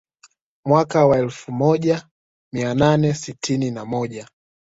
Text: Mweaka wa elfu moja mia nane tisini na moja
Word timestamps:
Mweaka 0.65 1.05
wa 1.05 1.17
elfu 1.17 1.51
moja 1.51 2.07
mia 2.53 2.73
nane 2.73 3.13
tisini 3.13 3.71
na 3.71 3.85
moja 3.85 4.27